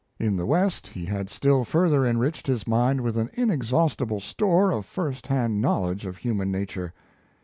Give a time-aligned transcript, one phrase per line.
[0.19, 4.83] In the West he had still further enriched his mind with an inexhaustible store of
[4.83, 6.91] first hand knowledge of human nature.